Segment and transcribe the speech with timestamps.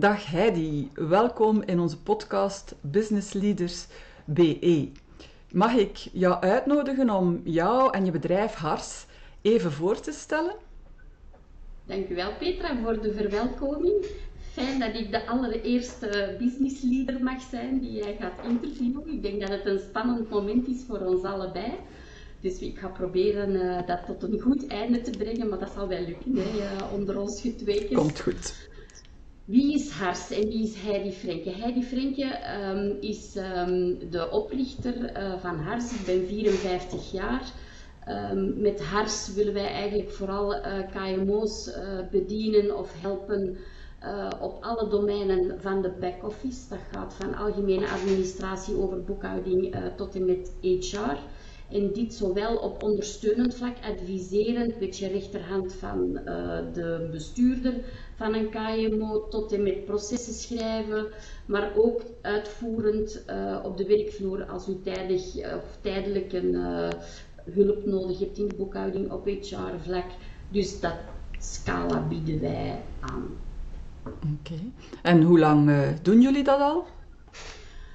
[0.00, 3.86] Dag Heidi, welkom in onze podcast Business Leaders
[4.24, 4.88] BE.
[5.52, 9.06] Mag ik jou uitnodigen om jou en je bedrijf Hars
[9.42, 10.54] even voor te stellen?
[11.84, 14.06] Dankjewel Petra voor de verwelkoming.
[14.52, 19.08] Fijn dat ik de allereerste business leader mag zijn die jij gaat interviewen.
[19.08, 21.72] Ik denk dat het een spannend moment is voor ons allebei.
[22.40, 25.88] Dus ik ga proberen uh, dat tot een goed einde te brengen, maar dat zal
[25.88, 27.96] wel lukken hè, uh, onder ons getweken.
[27.96, 28.69] Komt goed.
[29.50, 31.50] Wie is Hars en wie is Heidi Frenke?
[31.50, 32.28] Heidi Frenke
[32.62, 35.92] um, is um, de oprichter uh, van Hars.
[35.92, 37.42] Ik ben 54 jaar.
[38.08, 40.54] Um, met Hars willen wij eigenlijk vooral
[40.92, 41.70] KMO's
[42.10, 43.56] bedienen of helpen
[44.40, 46.68] op alle domeinen van de back-office.
[46.68, 51.16] Dat gaat van algemene administratie over boekhouding tot en met HR.
[51.70, 57.74] En dit zowel op ondersteunend vlak, adviserend, beetje rechterhand van uh, de bestuurder
[58.16, 61.06] van een KMO, tot en met processen schrijven,
[61.46, 66.54] maar ook uitvoerend uh, op de werkvloer als u tijdig uh, of tijdelijk een
[67.44, 70.06] hulp nodig hebt in de boekhouding op HR-vlak.
[70.48, 70.96] Dus dat
[71.38, 73.28] scala bieden wij aan.
[74.06, 74.60] Oké.
[75.02, 75.70] En hoe lang
[76.02, 76.84] doen jullie dat al?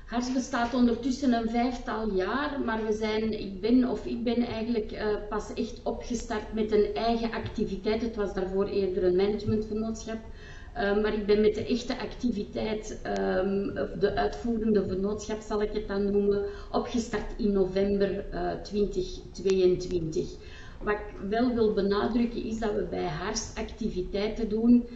[0.05, 4.91] Hars bestaat ondertussen een vijftal jaar, maar we zijn, ik ben of ik ben eigenlijk
[4.91, 8.01] uh, pas echt opgestart met een eigen activiteit.
[8.01, 10.17] Het was daarvoor eerder een managementvernootschap.
[10.77, 15.87] Uh, maar ik ben met de echte activiteit, um, de uitvoerende vernootschap zal ik het
[15.87, 20.29] dan noemen, opgestart in november uh, 2022.
[20.85, 24.87] Wat ik wel wil benadrukken is dat we bij Haars activiteiten doen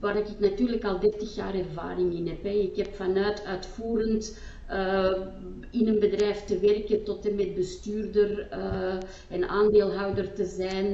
[0.00, 2.44] waar ik natuurlijk al 30 jaar ervaring in heb.
[2.44, 4.38] Ik heb vanuit uitvoerend
[4.70, 5.10] uh,
[5.70, 8.94] in een bedrijf te werken tot en met bestuurder uh,
[9.28, 10.86] en aandeelhouder te zijn,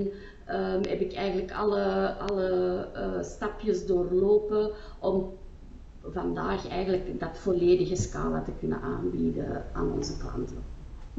[0.51, 5.33] um, heb ik eigenlijk alle, alle uh, stapjes doorlopen om
[6.03, 10.66] vandaag eigenlijk dat volledige scala te kunnen aanbieden aan onze klanten.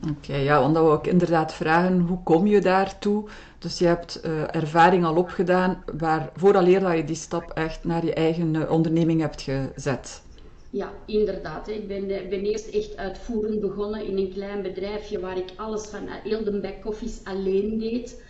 [0.06, 3.30] Oké, ja, want dat wil ik inderdaad vragen, hoe kom je daartoe?
[3.60, 8.06] Dus je hebt uh, ervaring al opgedaan, waar, vooraleer dat je die stap echt naar
[8.06, 10.22] je eigen uh, onderneming hebt gezet.
[10.70, 11.68] Ja, inderdaad.
[11.68, 16.08] Ik ben, ben eerst echt uitvoerend begonnen in een klein bedrijfje waar ik alles van
[16.24, 18.22] heel de back-office alleen deed.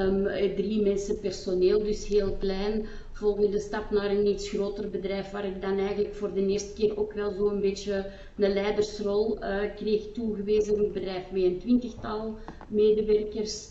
[0.00, 0.24] Um,
[0.56, 2.86] drie mensen personeel, dus heel klein.
[3.16, 6.98] Volgende stap naar een iets groter bedrijf, waar ik dan eigenlijk voor de eerste keer
[6.98, 10.78] ook wel zo'n beetje een leidersrol uh, kreeg toegewezen.
[10.78, 12.38] Een bedrijf met een twintigtal
[12.68, 13.68] medewerkers.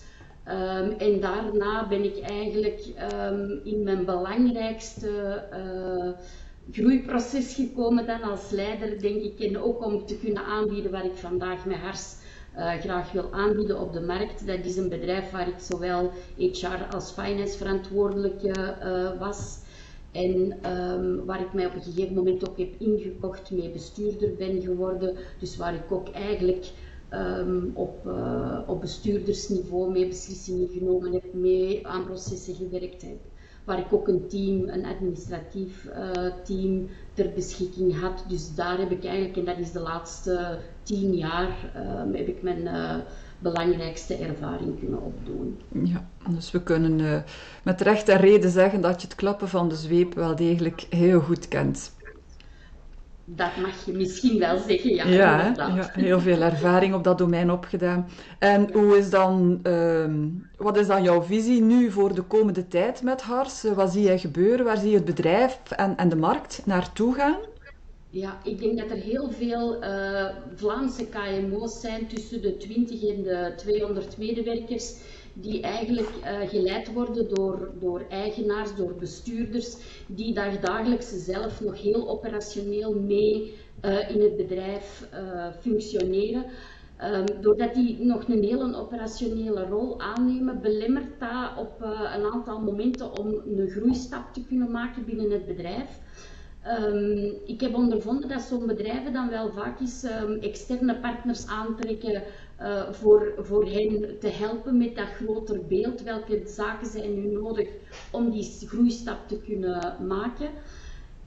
[0.48, 2.82] Um, en daarna ben ik eigenlijk
[3.14, 6.12] um, in mijn belangrijkste uh,
[6.72, 9.40] groeiproces gekomen dan als leider, denk ik.
[9.40, 12.16] En ook om te kunnen aanbieden wat ik vandaag met Hars
[12.58, 14.48] uh, graag wil aanbieden op de markt.
[14.48, 19.58] Dat is een bedrijf waar ik zowel HR als finance verantwoordelijke uh, was.
[20.12, 24.62] En um, waar ik mij op een gegeven moment ook heb ingekocht, mee bestuurder ben
[24.62, 25.16] geworden.
[25.40, 26.66] Dus waar ik ook eigenlijk
[27.12, 33.18] um, op, uh, op bestuurdersniveau mee beslissingen genomen heb, mee aan processen gewerkt heb
[33.66, 38.26] waar ik ook een team, een administratief uh, team ter beschikking had.
[38.28, 42.42] Dus daar heb ik eigenlijk, en dat is de laatste tien jaar, uh, heb ik
[42.42, 42.96] mijn uh,
[43.40, 45.58] belangrijkste ervaring kunnen opdoen.
[45.84, 47.24] Ja, dus we kunnen
[47.64, 51.20] met recht en reden zeggen dat je het klappen van de zweep wel degelijk heel
[51.20, 51.95] goed kent.
[53.28, 55.08] Dat mag je misschien wel zeggen, ja.
[55.08, 58.08] Ja, ja, heel veel ervaring op dat domein opgedaan.
[58.40, 60.06] En hoe is dan, uh,
[60.58, 63.64] wat is dan jouw visie nu voor de komende tijd met Hars?
[63.64, 64.66] Wat zie jij gebeuren?
[64.66, 67.38] Waar zie je het bedrijf en, en de markt naartoe gaan?
[68.10, 70.26] Ja, ik denk dat er heel veel uh,
[70.56, 74.94] Vlaamse KMO's zijn tussen de 20 en de 200 medewerkers
[75.38, 81.82] die eigenlijk uh, geleid worden door, door eigenaars, door bestuurders, die daar dagelijks zelf nog
[81.82, 83.54] heel operationeel mee
[83.86, 86.46] uh, in het bedrijf uh, functioneren.
[87.04, 91.82] Um, doordat die nog een hele operationele rol aannemen, belemmert dat op
[92.16, 96.00] een aantal momenten om een groeistap te kunnen maken binnen het bedrijf.
[96.84, 102.24] Um, ik heb ondervonden dat zo'n bedrijven dan wel vaak eens um, externe partners aantrekken
[102.62, 106.04] uh, voor, voor hen te helpen met dat groter beeld.
[106.04, 107.70] Welke zaken zijn nu nodig
[108.12, 110.50] om die groeistap te kunnen maken?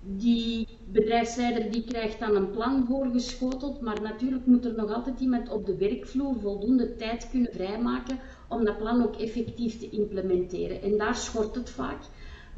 [0.00, 5.48] Die bedrijfsleider die krijgt dan een plan voorgeschoteld, maar natuurlijk moet er nog altijd iemand
[5.48, 10.82] op de werkvloer voldoende tijd kunnen vrijmaken om dat plan ook effectief te implementeren.
[10.82, 12.02] En daar schort het vaak.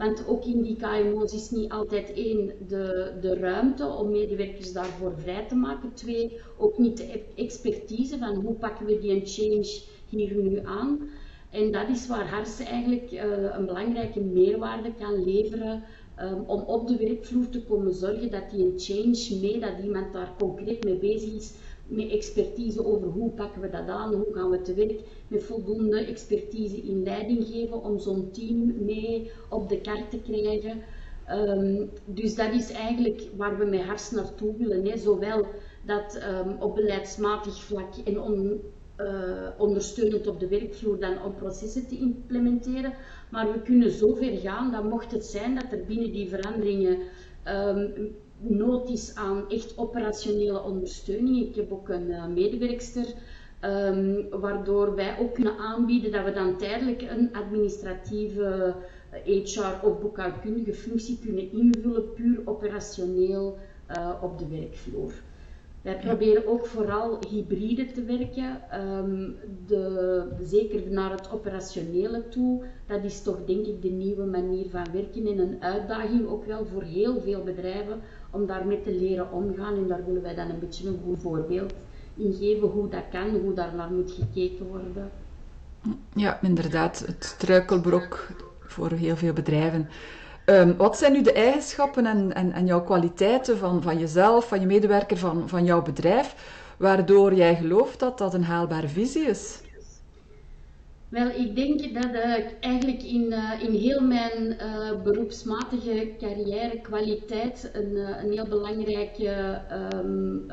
[0.01, 5.13] Want ook in die KMO's is niet altijd één, de, de ruimte om medewerkers daarvoor
[5.17, 5.95] vrij te maken.
[5.95, 11.09] Twee, ook niet de expertise van hoe pakken we die change hier nu aan.
[11.51, 13.21] En dat is waar Harse eigenlijk uh,
[13.57, 15.83] een belangrijke meerwaarde kan leveren
[16.21, 20.13] um, om op de werkvloer te komen zorgen dat die een change mee, dat iemand
[20.13, 21.53] daar concreet mee bezig is,
[21.91, 26.05] met expertise over hoe pakken we dat aan, hoe gaan we te werk, met voldoende
[26.05, 30.83] expertise in leiding geven om zo'n team mee op de kaart te krijgen.
[31.31, 34.85] Um, dus dat is eigenlijk waar we met hars naartoe willen.
[34.85, 34.99] Hè.
[34.99, 35.47] Zowel
[35.87, 41.99] dat um, op beleidsmatig vlak en uh, ondersteunend op de werkvloer dan om processen te
[41.99, 42.95] implementeren.
[43.31, 46.99] Maar we kunnen zo ver gaan dat mocht het zijn dat er binnen die veranderingen
[47.49, 51.47] um, nood is aan echt operationele ondersteuning.
[51.47, 53.07] Ik heb ook een uh, medewerkster
[53.65, 58.75] um, waardoor wij ook kunnen aanbieden dat we dan tijdelijk een administratieve
[59.25, 63.59] HR eh, of boekhoudkundige functie kunnen invullen, puur operationeel
[63.91, 65.13] uh, op de werkvloer.
[65.83, 69.37] Wij proberen ook vooral hybride te werken, um,
[69.67, 72.65] de, zeker naar het operationele toe.
[72.87, 76.67] Dat is toch denk ik de nieuwe manier van werken en een uitdaging ook wel
[76.67, 78.01] voor heel veel bedrijven
[78.31, 79.75] om daarmee te leren omgaan.
[79.77, 81.73] En daar willen wij dan een beetje een goed voorbeeld
[82.17, 85.11] in geven hoe dat kan, hoe daar naar moet gekeken worden.
[86.15, 88.27] Ja, inderdaad, het struikelbrok
[88.61, 89.89] voor heel veel bedrijven.
[90.47, 94.61] Um, wat zijn nu de eigenschappen en, en, en jouw kwaliteiten van, van jezelf, van
[94.61, 96.35] je medewerker, van, van jouw bedrijf,
[96.79, 99.61] waardoor jij gelooft dat dat een haalbare visie is?
[101.09, 107.71] Wel, ik denk dat uh, eigenlijk in, uh, in heel mijn uh, beroepsmatige carrière kwaliteit
[107.73, 109.61] een, een heel belangrijke
[109.95, 110.47] um,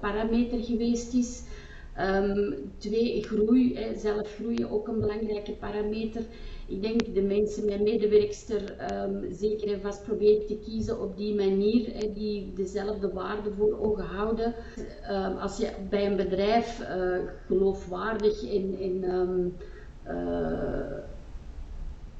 [0.00, 1.42] parameter geweest is.
[2.00, 6.22] Um, twee, groei, hè, zelf groeien ook een belangrijke parameter
[6.72, 11.34] ik denk de mensen, mijn medewerkster, um, zeker en vast proberen te kiezen op die
[11.34, 14.54] manier, hè, die dezelfde waarde voor ogen houden.
[15.10, 18.42] Um, als je bij een bedrijf uh, geloofwaardig
[20.06, 20.98] uh,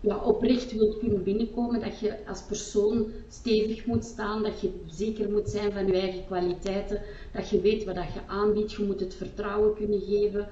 [0.02, 5.30] ja, oprecht wilt kunnen binnenkomen, dat je als persoon stevig moet staan, dat je zeker
[5.30, 7.00] moet zijn van je eigen kwaliteiten,
[7.32, 10.48] dat je weet wat dat je aanbiedt, je moet het vertrouwen kunnen geven.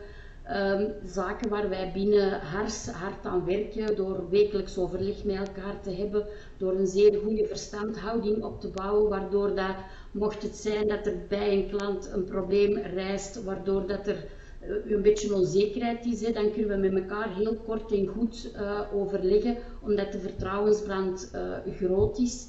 [0.52, 5.90] Um, zaken waar wij binnen hars hard aan werken, door wekelijks overleg met elkaar te
[5.90, 6.26] hebben,
[6.58, 9.76] door een zeer goede verstandhouding op te bouwen, waardoor dat,
[10.10, 14.24] mocht het zijn dat er bij een klant een probleem rijst, waardoor dat er
[14.60, 19.56] een beetje onzekerheid is, dan kunnen we met elkaar heel kort en goed uh, overleggen,
[19.82, 22.46] omdat de vertrouwensbrand uh, groot is.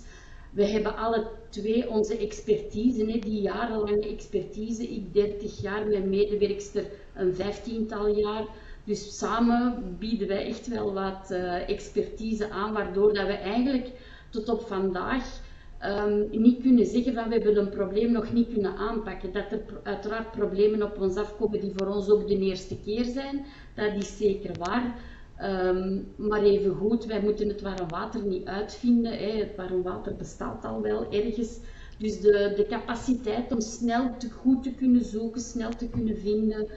[0.51, 4.83] We hebben alle twee onze expertise, hè, die jarenlange expertise.
[4.83, 6.85] Ik 30 jaar, mijn medewerkster
[7.15, 8.45] een vijftiental jaar.
[8.83, 11.31] Dus samen bieden wij echt wel wat
[11.67, 13.91] expertise aan, waardoor dat we eigenlijk
[14.29, 15.40] tot op vandaag
[15.85, 19.33] um, niet kunnen zeggen van we hebben een probleem nog niet kunnen aanpakken.
[19.33, 23.45] Dat er uiteraard problemen op ons afkomen die voor ons ook de eerste keer zijn,
[23.75, 24.95] dat is zeker waar.
[25.43, 29.11] Um, maar even goed, wij moeten het warm water niet uitvinden.
[29.11, 29.37] Hè.
[29.37, 31.59] Het warm water bestaat al wel ergens.
[31.97, 36.67] Dus de, de capaciteit om snel te goed te kunnen zoeken, snel te kunnen vinden,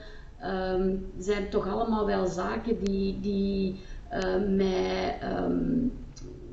[0.43, 3.75] um, zijn toch allemaal wel zaken die, die
[4.13, 5.19] uh, mij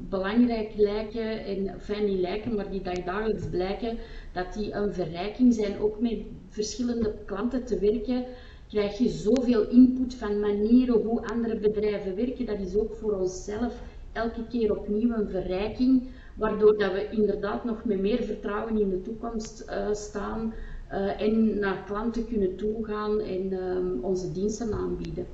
[0.09, 3.99] belangrijk lijken, en fijn niet lijken, maar die dagelijks blijken,
[4.33, 5.79] dat die een verrijking zijn.
[5.79, 6.19] Ook met
[6.49, 8.25] verschillende klanten te werken,
[8.69, 12.47] krijg je zoveel input van manieren hoe andere bedrijven werken.
[12.47, 13.75] Dat is ook voor onszelf
[14.13, 16.03] elke keer opnieuw een verrijking,
[16.35, 20.55] waardoor dat we inderdaad nog met meer vertrouwen in de toekomst uh, staan
[20.93, 25.27] uh, en naar klanten kunnen toegaan en um, onze diensten aanbieden.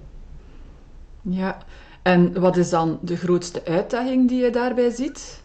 [1.22, 1.58] Ja,
[2.02, 5.42] en wat is dan de grootste uitdaging die je daarbij ziet?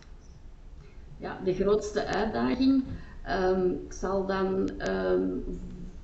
[1.18, 2.84] Ja, de grootste uitdaging.
[3.30, 5.44] Um, ik zal dan um,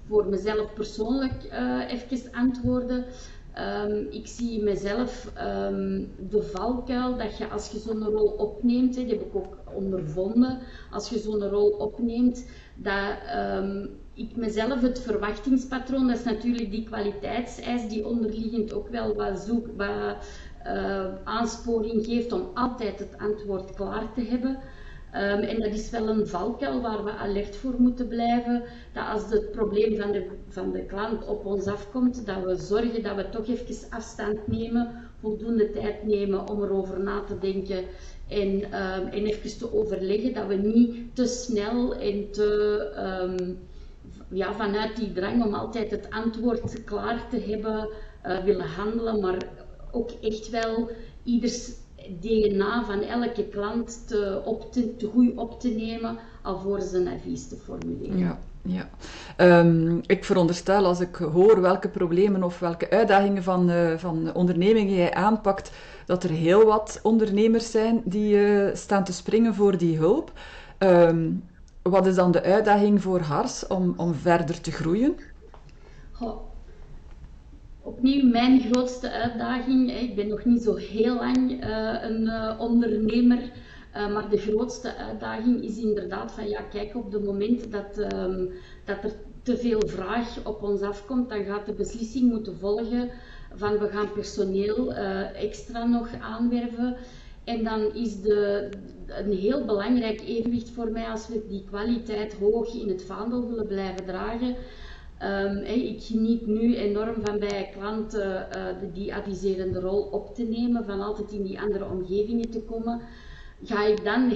[0.08, 3.06] voor mezelf persoonlijk uh, even antwoorden.
[3.86, 5.32] Um, ik zie mezelf
[6.30, 10.60] de valkuil dat je als je zo'n rol opneemt, hè, die heb ik ook ondervonden,
[10.92, 13.16] als je zo'n rol opneemt, dat
[14.20, 19.68] ik mezelf het verwachtingspatroon, dat is natuurlijk die kwaliteitseis die onderliggend ook wel wat, zoek,
[19.78, 20.16] wat
[20.66, 24.58] uh, aansporing geeft om altijd het antwoord klaar te hebben.
[25.14, 28.64] Um, en dat is wel een valkuil waar we alert voor moeten blijven.
[28.94, 33.04] Dat als het probleem van de, van de klant op ons afkomt, dat we zorgen
[33.04, 37.84] dat we toch even afstand nemen, voldoende tijd nemen om erover na te denken
[38.28, 40.34] en, um, en even te overleggen.
[40.34, 42.82] Dat we niet te snel en te,
[43.22, 43.60] um,
[44.30, 47.90] ja, vanuit die drang om altijd het antwoord klaar te hebben,
[48.26, 49.38] uh, willen handelen, maar
[49.92, 50.90] ook echt wel
[51.24, 51.72] ieders
[52.20, 57.48] DNA van elke klant te, op te, te goed op te nemen alvorens een advies
[57.48, 58.18] te formuleren.
[58.18, 58.40] Ja.
[58.62, 58.90] Ja,
[59.38, 64.96] um, ik veronderstel als ik hoor welke problemen of welke uitdagingen van, uh, van ondernemingen
[64.96, 65.72] jij aanpakt,
[66.06, 70.32] dat er heel wat ondernemers zijn die uh, staan te springen voor die hulp.
[70.80, 71.44] Um,
[71.90, 75.16] wat is dan de uitdaging voor Hars om, om verder te groeien?
[77.82, 80.00] Opnieuw, mijn grootste uitdaging.
[80.00, 83.40] Ik ben nog niet zo heel lang uh, een uh, ondernemer.
[83.96, 88.52] Uh, maar de grootste uitdaging is inderdaad van ja, kijk, op het moment dat, um,
[88.86, 89.12] dat er
[89.44, 93.10] te veel vraag op ons afkomt, dan gaat de beslissing moeten volgen
[93.56, 94.94] van we gaan personeel
[95.34, 96.98] extra nog aanwerven.
[97.50, 98.70] En dan is de,
[99.08, 103.68] een heel belangrijk evenwicht voor mij als we die kwaliteit hoog in het vaandel willen
[103.68, 104.56] blijven dragen.
[105.24, 110.86] Um, ik geniet nu enorm van bij klanten uh, die adviserende rol op te nemen,
[110.86, 113.02] van altijd in die andere omgevingen te komen.
[113.64, 114.32] Ga ik dan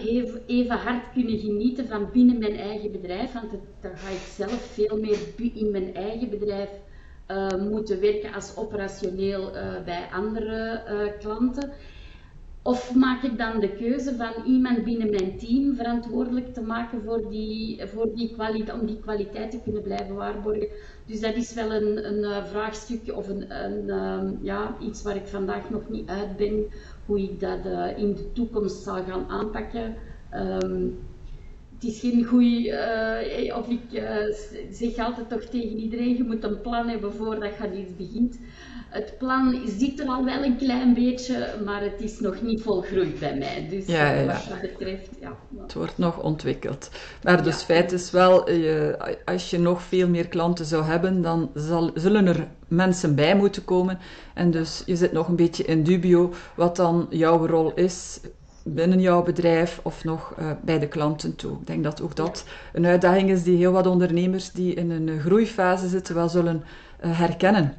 [0.48, 3.52] even hard kunnen genieten van binnen mijn eigen bedrijf, want
[3.82, 5.20] dan ga ik zelf veel meer
[5.54, 6.70] in mijn eigen bedrijf
[7.28, 10.84] uh, moeten werken als operationeel uh, bij andere
[11.20, 11.72] klanten.
[12.66, 17.30] Of maak ik dan de keuze van iemand binnen mijn team verantwoordelijk te maken voor
[17.30, 20.68] die, voor die kwaliteit, om die kwaliteit te kunnen blijven waarborgen.
[21.06, 25.16] Dus dat is wel een, een uh, vraagstuk of een, een um, ja, iets waar
[25.16, 26.66] ik vandaag nog niet uit ben,
[27.06, 29.96] hoe ik dat uh, in de toekomst zal gaan aanpakken.
[30.34, 31.00] Um,
[31.74, 32.68] het is geen goede,
[33.46, 34.04] uh, of ik
[34.72, 38.40] zeg altijd toch tegen iedereen, je moet een plan hebben voordat je iets begint
[38.94, 43.20] het plan zit er al wel een klein beetje, maar het is nog niet volgroeid
[43.20, 43.68] bij mij.
[43.70, 45.36] Dus ja, ja, wat dat betreft, ja.
[45.62, 46.90] Het wordt nog ontwikkeld.
[47.24, 51.52] Maar dus feit is wel, je, als je nog veel meer klanten zou hebben, dan
[51.54, 54.00] zal, zullen er mensen bij moeten komen.
[54.34, 58.20] En dus je zit nog een beetje in dubio wat dan jouw rol is
[58.64, 61.52] binnen jouw bedrijf of nog uh, bij de klanten toe.
[61.60, 65.20] Ik denk dat ook dat een uitdaging is die heel wat ondernemers die in een
[65.20, 66.64] groeifase zitten wel zullen
[67.06, 67.74] uh, herkennen.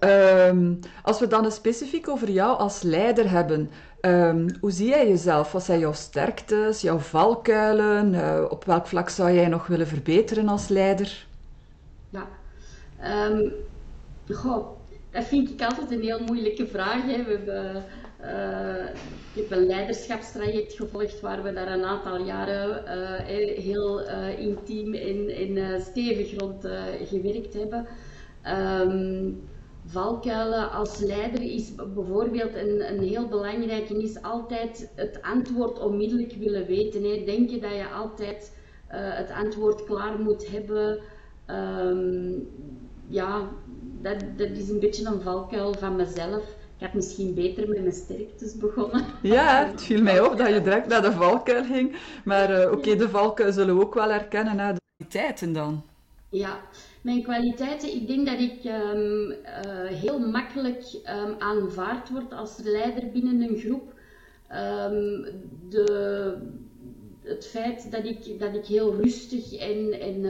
[0.00, 3.70] Um, als we dan specifiek over jou als leider hebben,
[4.00, 5.52] um, hoe zie jij jezelf?
[5.52, 8.14] Wat zijn jouw sterktes, jouw valkuilen?
[8.14, 11.26] Uh, op welk vlak zou jij nog willen verbeteren als leider?
[12.10, 12.28] Ja,
[14.30, 14.66] goh,
[15.10, 17.02] dat vind ik altijd een heel moeilijke vraag.
[17.02, 17.24] Hè.
[17.24, 17.84] We hebben,
[19.34, 23.26] ik heb een leiderschapstraject gevolgd waar we daar een aantal jaren uh,
[23.64, 24.00] heel
[24.38, 26.66] intiem en, en stevig rond
[27.04, 27.86] gewerkt hebben.
[29.86, 36.66] Valkuilen als leider is bijvoorbeeld een, een heel belangrijke, is altijd het antwoord onmiddellijk willen
[36.66, 37.02] weten.
[37.02, 37.22] Hè.
[37.24, 38.56] Denk je dat je altijd
[38.90, 40.98] uh, het antwoord klaar moet hebben?
[41.46, 42.48] Um,
[43.08, 43.48] ja,
[44.36, 46.44] dat, is een beetje een valkuil van mezelf.
[46.78, 49.04] Ik had misschien beter met mijn sterktes begonnen.
[49.22, 51.96] Ja, het viel mij op dat je direct naar de valkuil ging.
[52.24, 54.58] Maar uh, oké, de valkuil zullen we ook wel herkennen.
[54.58, 54.72] Hè.
[54.72, 55.82] De kwaliteiten dan.
[56.32, 56.60] Ja,
[57.02, 59.36] mijn kwaliteiten, ik denk dat ik um, uh,
[59.86, 63.94] heel makkelijk um, aanvaard word als leider binnen een groep.
[64.50, 65.26] Um,
[65.68, 66.36] de,
[67.22, 70.22] het feit dat ik, dat ik heel rustig en, en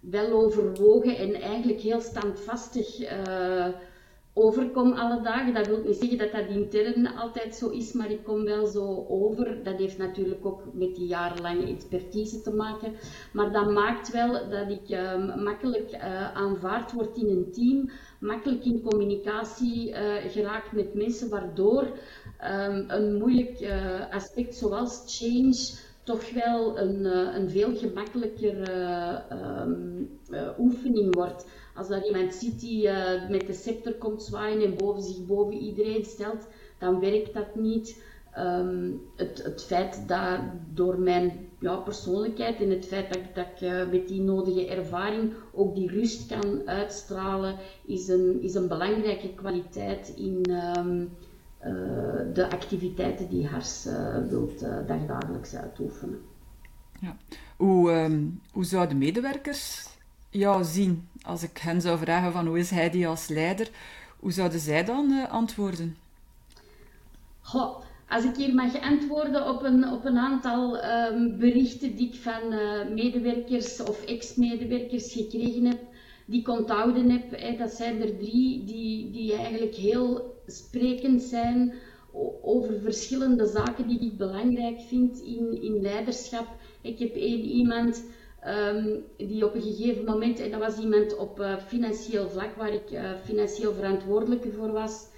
[0.00, 3.66] wel overwogen en eigenlijk heel standvastig uh,
[4.34, 5.54] overkom alle dagen.
[5.54, 9.06] Dat wil niet zeggen dat dat intern altijd zo is, maar ik kom wel zo
[9.08, 9.62] over.
[9.62, 12.94] Dat heeft natuurlijk ook met die jarenlange expertise te maken.
[13.32, 18.64] Maar dat maakt wel dat ik um, makkelijk uh, aanvaard word in een team, makkelijk
[18.64, 19.96] in communicatie uh,
[20.28, 27.04] geraakt met mensen, waardoor um, een moeilijk uh, aspect zoals change toch wel een,
[27.36, 28.70] een veel gemakkelijker
[29.62, 30.18] um,
[30.58, 31.44] oefening wordt.
[31.74, 35.54] Als daar iemand ziet die uh, met de scepter komt zwaaien en boven zich boven
[35.54, 36.46] iedereen stelt,
[36.78, 38.02] dan werkt dat niet.
[38.38, 40.38] Um, het, het, feit dat
[40.74, 45.74] door mijn ja, persoonlijkheid en het feit dat, ik uh, met die nodige ervaring ook
[45.74, 51.08] die rust kan uitstralen, is een, is een belangrijke kwaliteit in um,
[51.64, 53.88] uh, de activiteiten die Hars
[54.28, 56.18] wilt dagdagelijks uitoefenen.
[57.00, 57.16] Ja.
[57.56, 59.89] Hoe, um, hoe zouden medewerkers
[60.30, 61.08] jou zien?
[61.22, 63.70] Als ik hen zou vragen van hoe is hij die als leider,
[64.18, 65.96] hoe zouden zij dan uh, antwoorden?
[67.40, 72.14] Goh, als ik hier mag antwoorden op een, op een aantal um, berichten die ik
[72.14, 75.80] van uh, medewerkers of ex-medewerkers gekregen heb,
[76.26, 81.74] die ik onthouden heb, hè, dat zijn er drie die, die eigenlijk heel sprekend zijn
[82.42, 86.46] over verschillende zaken die ik belangrijk vind in, in leiderschap.
[86.80, 88.04] Ik heb één iemand
[88.46, 92.72] Um, die op een gegeven moment, en dat was iemand op uh, financieel vlak waar
[92.72, 95.08] ik uh, financieel verantwoordelijke voor was,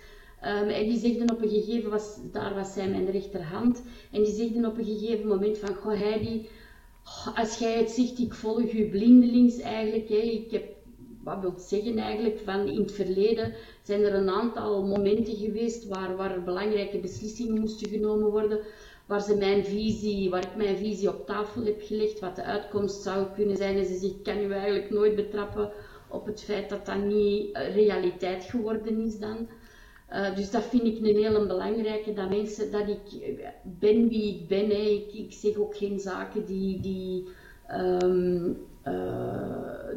[0.44, 3.82] Um, en die zegden op een gegeven was daar was zij mijn rechterhand.
[4.10, 6.48] En die zegden op een gegeven moment van, goh Heidi,
[7.34, 10.08] als jij het zegt, ik volg je blindelings eigenlijk.
[10.08, 10.16] Hè.
[10.16, 10.64] Ik heb,
[11.24, 16.16] wat wil zeggen eigenlijk, van in het verleden zijn er een aantal momenten geweest waar,
[16.16, 18.60] waar belangrijke beslissingen moesten genomen worden.
[19.12, 23.02] Waar, ze mijn visie, waar ik mijn visie op tafel heb gelegd, wat de uitkomst
[23.02, 23.76] zou kunnen zijn.
[23.76, 25.70] En ze zegt, ik kan u eigenlijk nooit betrappen
[26.08, 29.48] op het feit dat dat niet realiteit geworden is dan.
[30.12, 34.48] Uh, dus dat vind ik een hele belangrijke, dat mensen, dat ik ben wie ik
[34.48, 34.92] ben.
[35.12, 37.28] Ik, zeg ook geen zaken die, die,
[37.70, 38.50] uh,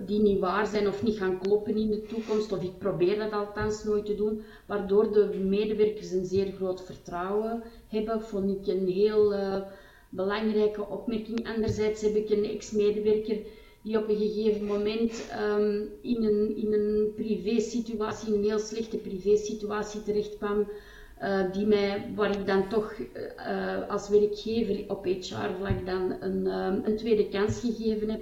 [0.05, 2.51] die niet waar zijn of niet gaan kloppen in de toekomst.
[2.51, 7.63] Of ik probeer dat althans nooit te doen, waardoor de medewerkers een zeer groot vertrouwen
[7.87, 8.21] hebben.
[8.21, 9.57] Vond ik een heel uh,
[10.09, 11.47] belangrijke opmerking.
[11.47, 13.37] Anderzijds heb ik een ex-medewerker
[13.81, 20.03] die op een gegeven moment um, in een, in een privé-situatie, een heel slechte privé-situatie
[20.03, 20.67] terecht kwam,
[21.21, 22.93] uh, die mij, waar ik dan toch
[23.89, 28.21] als werkgever op HR-vlak dan een, um, een tweede kans gegeven heb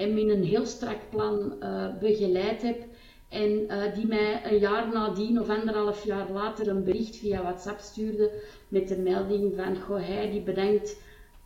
[0.00, 2.84] en met een heel strak plan uh, begeleid heb.
[3.28, 8.30] En die mij een jaar nadien of anderhalf jaar later een bericht via WhatsApp stuurde
[8.68, 10.96] met de melding van, goh, hij die bedankt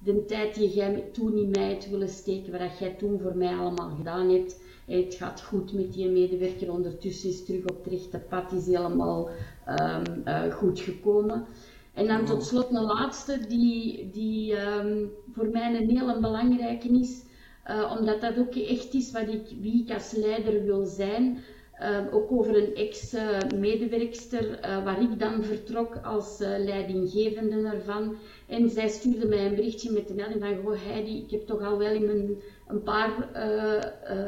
[0.04, 3.54] de tijd die jij toen in mij hebt willen steken, wat jij toen voor mij
[3.54, 4.60] allemaal gedaan hebt.
[4.86, 9.28] Het gaat goed met die medewerker, ondertussen is terug op het rechte pad, is helemaal
[9.68, 11.46] um, uh, goed gekomen.
[11.94, 17.22] En dan tot slot een laatste, die, die um, voor mij een hele belangrijke is,
[17.70, 21.38] uh, omdat dat ook echt is wat ik, wie ik als leider wil zijn.
[21.80, 28.16] Uh, ook over een ex-medewerkster, uh, waar ik dan vertrok als uh, leidinggevende ervan.
[28.46, 31.62] En zij stuurde mij een berichtje met de melding van, goh Heidi, ik heb toch
[31.62, 32.36] al wel in mijn,
[32.68, 33.28] een paar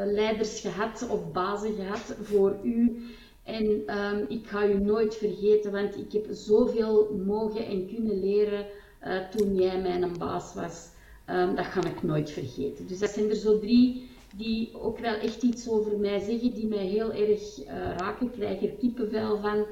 [0.06, 3.02] leiders gehad of bazen gehad voor u.
[3.42, 8.66] En um, ik ga u nooit vergeten, want ik heb zoveel mogen en kunnen leren
[9.36, 10.88] toen jij mijn baas was.
[11.30, 12.86] Um, dat ga ik nooit vergeten.
[12.86, 16.66] Dus dat zijn er zo drie die ook wel echt iets over mij zeggen, die
[16.66, 17.66] mij heel erg uh,
[17.96, 18.26] raken.
[18.26, 19.66] Ik krijg er kippenvel van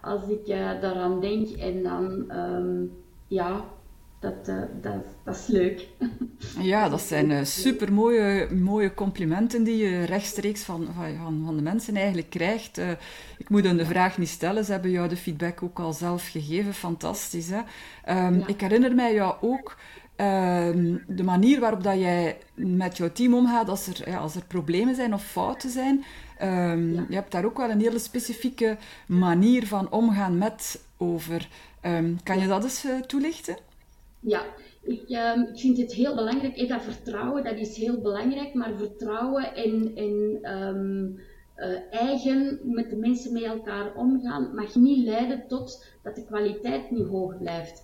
[0.00, 1.48] als ik uh, daaraan denk.
[1.48, 2.92] En dan, um,
[3.26, 3.64] ja,
[4.20, 5.86] dat, uh, dat, dat, is leuk.
[6.60, 11.96] Ja, dat zijn super mooie, mooie complimenten die je rechtstreeks van, van, van de mensen
[11.96, 12.78] eigenlijk krijgt.
[13.38, 16.28] ik moet hun de vraag niet stellen, ze hebben jou de feedback ook al zelf
[16.28, 16.74] gegeven.
[16.74, 17.58] Fantastisch, hè?
[18.26, 18.46] Um, ja.
[18.46, 19.76] Ik herinner mij jou ook
[20.18, 24.44] Ehm, de manier waarop dat jij met jouw team omgaat als er, ja, als er
[24.44, 26.04] problemen zijn of fouten zijn.
[26.42, 28.76] Um, Je hebt daar ook wel een hele specifieke
[29.06, 31.48] manier van omgaan met over.
[31.82, 33.56] Um, kan je dat eens uh, toelichten?
[34.20, 34.42] Ja,
[34.82, 36.56] ik, ik, vind het heel belangrijk.
[36.56, 40.40] Hey, dat vertrouwen dat is heel belangrijk, maar vertrouwen en, en
[41.56, 46.90] uh, eigen met de mensen met elkaar omgaan mag niet leiden tot dat de kwaliteit
[46.90, 47.82] niet hoog blijft.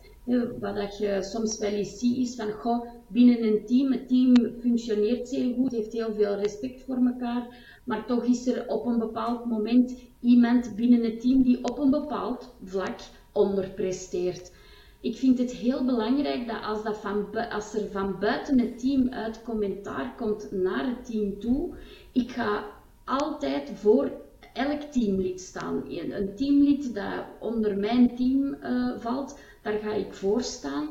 [0.61, 4.35] Wat dat je soms wel eens ziet is van, goh, binnen een team, het team
[4.61, 7.47] functioneert zeer goed, heeft heel veel respect voor elkaar,
[7.85, 11.91] maar toch is er op een bepaald moment iemand binnen het team die op een
[11.91, 12.99] bepaald vlak
[13.33, 14.53] onderpresteert.
[15.01, 19.09] Ik vind het heel belangrijk dat als, dat van, als er van buiten het team
[19.09, 21.75] uit commentaar komt naar het team toe,
[22.13, 22.65] ik ga
[23.05, 24.13] altijd voor
[24.53, 25.85] elk teamlid staan.
[25.89, 30.89] Een teamlid dat onder mijn team uh, valt, daar ga ik voor staan.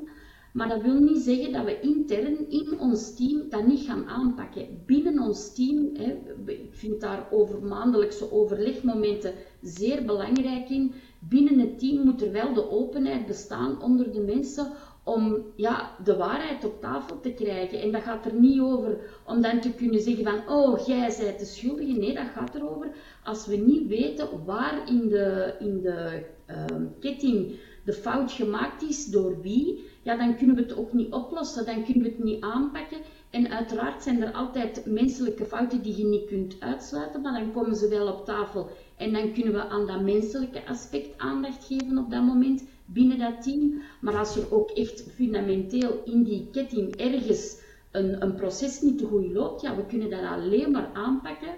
[0.53, 4.83] Maar dat wil niet zeggen dat we intern in ons team dat niet gaan aanpakken.
[4.86, 10.93] Binnen ons team, hè, ik vind daar over maandelijkse overlegmomenten zeer belangrijk in.
[11.19, 14.71] Binnen het team moet er wel de openheid bestaan onder de mensen
[15.03, 17.81] om ja, de waarheid op tafel te krijgen.
[17.81, 21.39] En dat gaat er niet over om dan te kunnen zeggen van, oh, jij bent
[21.39, 21.99] de schuldige.
[21.99, 22.91] Nee, dat gaat erover
[23.23, 26.65] als we niet weten waar in de, in de uh,
[26.99, 31.65] ketting de fout gemaakt is, door wie, ja, dan kunnen we het ook niet oplossen,
[31.65, 32.97] dan kunnen we het niet aanpakken.
[33.29, 37.75] En uiteraard zijn er altijd menselijke fouten die je niet kunt uitsluiten, maar dan komen
[37.75, 38.69] ze wel op tafel.
[38.97, 43.41] En dan kunnen we aan dat menselijke aspect aandacht geven op dat moment binnen dat
[43.43, 43.81] team.
[44.01, 49.05] Maar als er ook echt fundamenteel in die ketting ergens een, een proces niet te
[49.05, 51.55] goed loopt, ja, we kunnen dat alleen maar aanpakken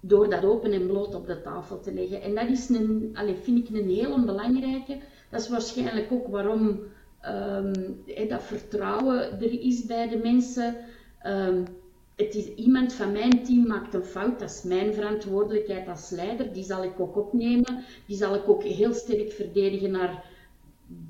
[0.00, 2.22] door dat open en bloot op de tafel te leggen.
[2.22, 4.98] En dat is een, allez, vind ik een heel belangrijke.
[5.30, 6.80] Dat is waarschijnlijk ook waarom
[7.26, 10.76] um, dat vertrouwen er is bij de mensen.
[11.26, 11.64] Um,
[12.16, 16.52] het is iemand van mijn team maakt een fout, dat is mijn verantwoordelijkheid als leider.
[16.52, 17.84] Die zal ik ook opnemen.
[18.06, 20.24] Die zal ik ook heel sterk verdedigen naar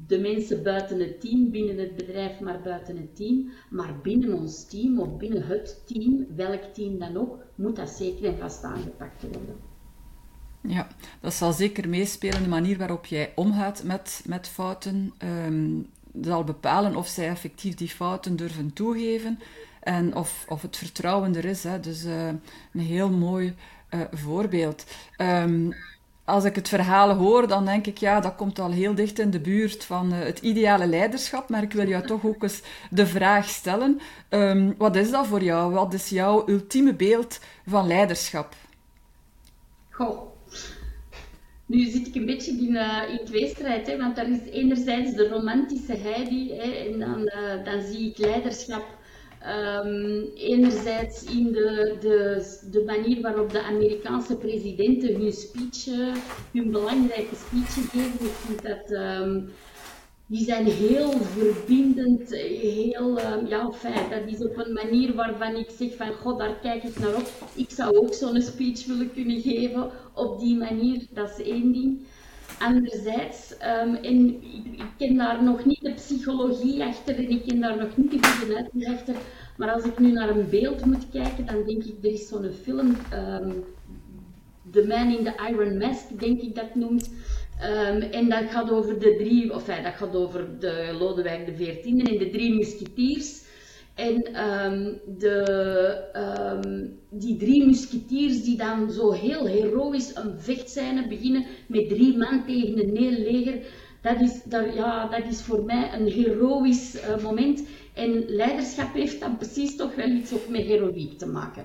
[0.07, 3.50] de mensen buiten het team, binnen het bedrijf, maar buiten het team.
[3.70, 8.24] Maar binnen ons team of binnen het team, welk team dan ook, moet dat zeker
[8.24, 9.65] en vast aangepakt worden.
[10.66, 10.87] Ja,
[11.20, 15.14] dat zal zeker meespelen, de manier waarop jij omgaat met, met fouten.
[15.46, 15.87] Um,
[16.22, 19.38] zal bepalen of zij effectief die fouten durven toegeven
[19.81, 21.62] en of, of het vertrouwen er is.
[21.62, 21.81] Hè.
[21.81, 23.55] Dus uh, een heel mooi
[23.90, 24.85] uh, voorbeeld.
[25.18, 25.74] Um,
[26.24, 29.31] als ik het verhaal hoor, dan denk ik, ja, dat komt al heel dicht in
[29.31, 31.48] de buurt van uh, het ideale leiderschap.
[31.48, 35.42] Maar ik wil jou toch ook eens de vraag stellen: um, wat is dat voor
[35.42, 35.72] jou?
[35.72, 38.55] Wat is jouw ultieme beeld van leiderschap?
[39.90, 40.36] Goh.
[41.66, 45.29] Nu zit ik een beetje in, uh, in tweestrijd, hè, want daar is enerzijds de
[45.29, 48.85] romantische Heidi, hè, en dan, uh, dan zie ik leiderschap
[49.46, 56.14] Um, enerzijds in de, de, de, manier waarop de Amerikaanse presidenten hun speech, uh,
[56.52, 58.62] hun belangrijke speech geven.
[58.62, 59.48] Dat um,
[60.26, 64.10] die zijn heel verbindend, heel, um, ja, fijn.
[64.10, 67.30] Dat is op een manier waarvan ik zeg van, god, daar kijk ik naar op.
[67.54, 71.06] Ik zou ook zo'n speech willen kunnen geven op die manier.
[71.10, 72.00] Dat is één ding.
[72.58, 77.60] Anderzijds, um, en ik, ik, ken daar nog niet de psychologie achter en ik ken
[77.60, 79.14] daar nog niet de goede achter,
[79.56, 82.50] maar als ik nu naar een beeld moet kijken, dan denk ik, er is zo'n
[82.62, 83.64] film, um,
[84.70, 87.10] The Man in the Iron Mask, denk ik dat noemt.
[87.62, 91.52] Um, en dat gaat over de drie, of ja, dat gaat over de Lodewijk de
[91.52, 93.44] XIV en de drie musketiers.
[93.94, 95.40] En um, de,
[96.62, 102.44] um, die drie musketiers die dan zo heel heroïs een vechtscène beginnen met drie man
[102.46, 103.66] tegen een heel leger,
[104.02, 104.42] dat is,
[104.74, 107.64] ja, dat is voor mij een heroïs uh, moment.
[107.94, 111.64] En leiderschap heeft dan precies toch wel iets ook met heroïek te maken.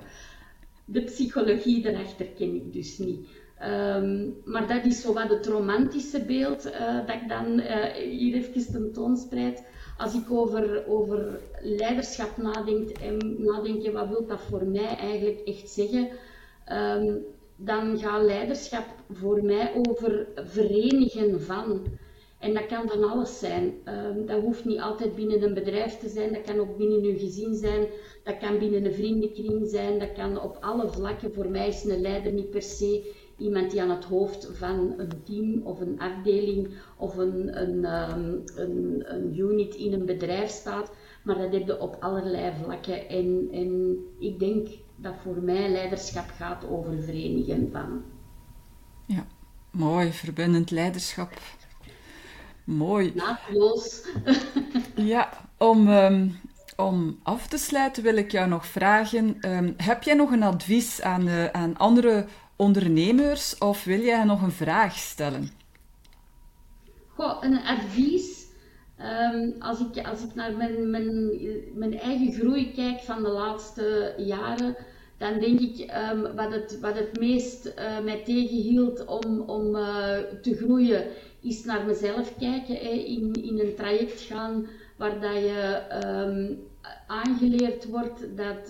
[0.84, 3.28] De psychologie daarachter ken ik dus niet.
[3.64, 8.34] Um, maar dat is zo wat het romantische beeld uh, dat ik dan uh, hier
[8.34, 9.62] even tentoonspreid
[10.02, 15.68] als ik over, over leiderschap nadenk en nadenk, wat wil dat voor mij eigenlijk echt
[15.68, 16.08] zeggen,
[16.72, 17.24] um,
[17.56, 21.86] dan gaat leiderschap voor mij over verenigen van.
[22.38, 23.74] En dat kan van alles zijn.
[23.84, 27.18] Um, dat hoeft niet altijd binnen een bedrijf te zijn, dat kan ook binnen uw
[27.18, 27.86] gezin zijn,
[28.24, 31.34] dat kan binnen een vriendenkring zijn, dat kan op alle vlakken.
[31.34, 35.22] Voor mij is een leider niet per se iemand die aan het hoofd van een
[35.24, 40.90] team of een afdeling of een, een, um, een, een unit in een bedrijf staat,
[41.22, 43.08] maar dat heb je op allerlei vlakken.
[43.08, 48.02] En, en ik denk dat voor mij leiderschap gaat over verenigen van.
[49.06, 49.26] Ja,
[49.70, 51.32] mooi, verbindend leiderschap.
[52.64, 53.12] Mooi.
[53.14, 54.06] Naadloos.
[54.94, 56.36] ja, om, um,
[56.76, 61.02] om af te sluiten wil ik jou nog vragen: um, heb jij nog een advies
[61.02, 62.26] aan, uh, aan andere
[62.62, 65.50] ondernemers of wil jij nog een vraag stellen?
[67.14, 68.40] Goh, een advies.
[69.32, 71.38] Um, als, ik, als ik naar mijn, mijn,
[71.74, 74.76] mijn eigen groei kijk van de laatste jaren,
[75.18, 80.18] dan denk ik um, wat, het, wat het meest uh, mij tegenhield om, om uh,
[80.42, 81.06] te groeien,
[81.40, 82.74] is naar mezelf kijken.
[82.74, 86.58] Hè, in, in een traject gaan waar dat je um,
[87.06, 88.66] aangeleerd wordt dat,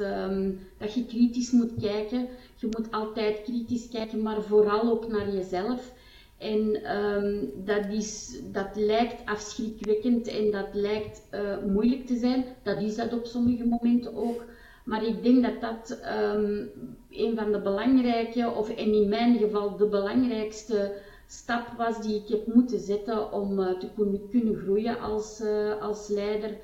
[0.79, 2.29] dat je kritisch moet kijken.
[2.63, 5.93] Je moet altijd kritisch kijken, maar vooral ook naar jezelf.
[6.39, 12.45] En um, dat, is, dat lijkt afschrikwekkend en dat lijkt uh, moeilijk te zijn.
[12.63, 14.45] Dat is dat op sommige momenten ook.
[14.85, 15.99] Maar ik denk dat dat
[16.35, 16.71] um,
[17.11, 20.93] een van de belangrijke, of en in mijn geval de belangrijkste
[21.27, 23.89] stap was die ik heb moeten zetten om uh, te
[24.31, 26.57] kunnen, groeien als, uh, als leider.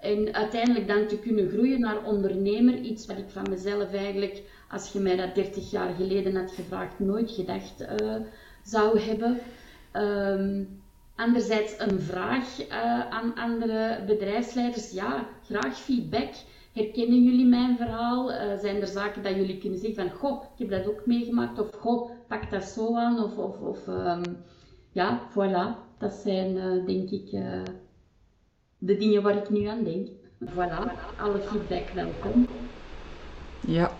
[0.00, 2.80] En uiteindelijk dan te kunnen groeien naar ondernemer.
[2.80, 6.98] Iets wat ik van mezelf eigenlijk, als je mij dat 30 jaar geleden had gevraagd,
[6.98, 8.16] nooit gedacht uh,
[8.62, 9.38] zou hebben.
[9.92, 10.82] Um,
[11.14, 14.90] anderzijds een vraag uh, aan andere bedrijfsleiders.
[14.90, 16.30] Ja, graag feedback.
[16.72, 18.30] Herkennen jullie mijn verhaal?
[18.30, 21.58] Uh, zijn er zaken dat jullie kunnen zeggen van, goh, ik heb dat ook meegemaakt,
[21.58, 24.22] of goh, pak dat zo aan, of, of, of um,
[24.92, 25.84] ja, voilà.
[25.98, 26.54] Dat zijn,
[26.86, 27.30] denk ik,
[28.78, 30.08] de dingen waar ik nu aan denk.
[30.44, 32.46] Voilà, alle feedback welkom.
[33.60, 33.95] Ja,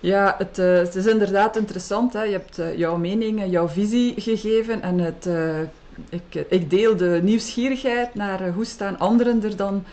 [0.00, 2.12] ja het, uh, het is inderdaad interessant.
[2.12, 2.22] Hè?
[2.22, 5.60] Je hebt uh, jouw mening en jouw visie gegeven en het, uh,
[6.08, 9.84] ik, ik, deel de nieuwsgierigheid naar hoe staan anderen er dan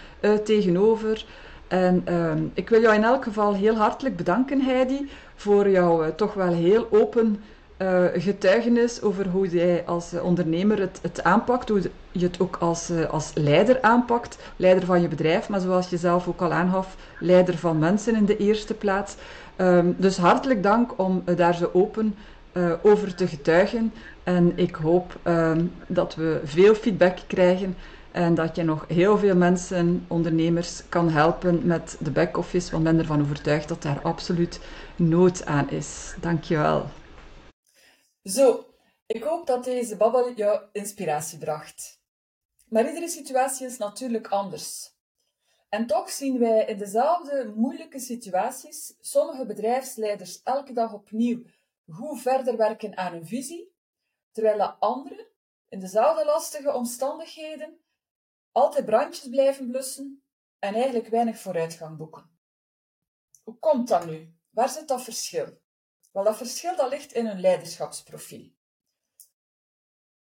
[0.43, 1.25] tegenover.
[1.67, 6.33] En ehm, ik wil jou in elk geval heel hartelijk bedanken, Heidi, voor jouw toch
[6.33, 7.41] wel heel open
[7.77, 12.55] uh, getuigenis over hoe jij als uh, ondernemer het, het, aanpakt, hoe je het ook
[12.59, 16.53] als, uh, als leider aanpakt, leider van je bedrijf, maar zoals je zelf ook al
[16.53, 19.15] aangaf, leider van mensen in de eerste plaats.
[19.57, 22.15] Um, dus hartelijk dank om daar zo open
[22.81, 23.93] over te getuigen.
[24.23, 27.75] En ik hoop um, dat we veel feedback krijgen
[28.11, 32.91] en dat je nog heel veel mensen, ondernemers, kan helpen met de back-office, want ik
[32.91, 34.59] ben ervan overtuigd dat daar absoluut
[34.95, 36.15] nood aan is.
[36.19, 36.85] Dankjewel.
[38.27, 38.73] Zo,
[39.05, 42.01] Ik hoop dat deze babbel jou inspiratie bracht.
[42.69, 44.95] Maar iedere situatie is natuurlijk anders.
[45.69, 51.43] En toch zien wij in dezelfde moeilijke situaties sommige bedrijfsleiders elke dag opnieuw
[51.87, 53.75] goed verder werken aan hun visie,
[54.31, 55.27] terwijl de anderen
[55.69, 57.79] in dezelfde lastige omstandigheden
[58.51, 60.23] altijd brandjes blijven blussen
[60.59, 62.39] en eigenlijk weinig vooruitgang boeken.
[63.43, 64.35] Hoe komt dat nu?
[64.49, 65.65] Waar zit dat verschil?
[66.17, 68.51] Wel, dat verschil dat ligt in hun leiderschapsprofiel.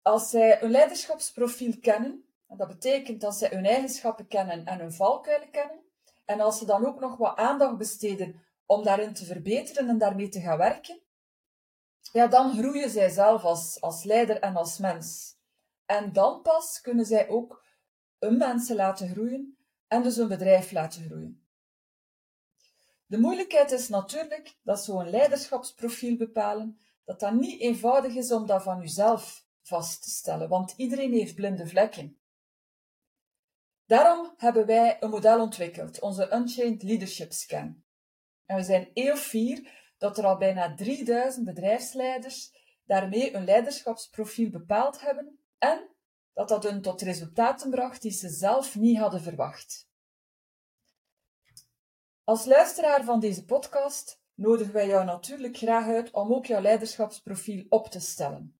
[0.01, 5.51] Als zij hun leiderschapsprofiel kennen, dat betekent dat zij hun eigenschappen kennen en hun valkuilen
[5.51, 5.83] kennen,
[6.25, 10.29] en als ze dan ook nog wat aandacht besteden om daarin te verbeteren en daarmee
[10.29, 11.01] te gaan werken,
[12.11, 15.37] ja, dan groeien zij zelf als, als leider en als mens.
[15.85, 17.65] En dan pas kunnen zij ook
[18.19, 21.42] hun mensen laten groeien en dus hun bedrijf laten groeien.
[23.13, 28.63] De moeilijkheid is natuurlijk dat zo'n leiderschapsprofiel bepalen, dat dat niet eenvoudig is om dat
[28.63, 32.17] van uzelf vast te stellen, want iedereen heeft blinde vlekken.
[33.85, 37.83] Daarom hebben wij een model ontwikkeld, onze Unchained Leadership Scan.
[38.45, 42.51] En we zijn eeuw vier dat er al bijna 3000 bedrijfsleiders
[42.85, 45.89] daarmee een leiderschapsprofiel bepaald hebben en
[46.33, 49.91] dat dat hun tot resultaten bracht die ze zelf niet hadden verwacht.
[52.25, 57.65] Als luisteraar van deze podcast nodigen wij jou natuurlijk graag uit om ook jouw leiderschapsprofiel
[57.69, 58.59] op te stellen.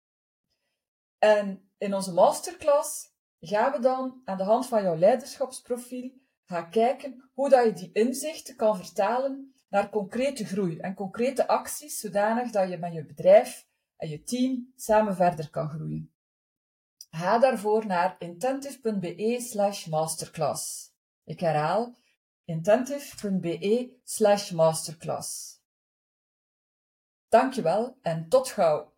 [1.18, 6.12] En in onze masterclass gaan we dan aan de hand van jouw leiderschapsprofiel
[6.46, 12.00] gaan kijken hoe dat je die inzichten kan vertalen naar concrete groei en concrete acties,
[12.00, 16.14] zodanig dat je met je bedrijf en je team samen verder kan groeien.
[17.10, 20.92] Ga daarvoor naar intentive.be slash masterclass.
[21.24, 21.94] Ik herhaal
[22.46, 25.60] intentive.be slash masterclass.
[27.30, 28.93] Dankjewel en tot gauw!